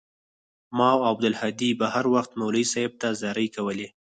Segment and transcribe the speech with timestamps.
[0.77, 3.87] ما او عبدالهادي به هروخت مولوى صاحب ته زارۍ کولې.